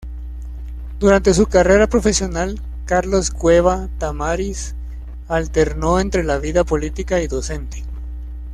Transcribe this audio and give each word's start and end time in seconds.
Durante 0.99 1.31
su 1.35 1.45
carrera 1.45 1.85
profesional, 1.85 2.59
Carlos 2.85 3.29
Cueva 3.29 3.87
Tamariz 3.99 4.73
alternó 5.27 5.99
entre 5.99 6.23
la 6.23 6.39
vida 6.39 6.63
política 6.63 7.21
y 7.21 7.27
docente. 7.27 7.83